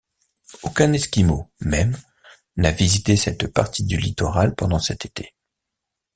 Aucun 0.63 0.93
Esquimau, 0.93 1.51
même, 1.59 1.95
n’a 2.57 2.71
visité 2.71 3.15
cette 3.15 3.45
partie 3.53 3.83
du 3.83 3.97
littoral 3.97 4.55
pendant 4.55 4.79
cet 4.79 5.05
été... 5.05 5.35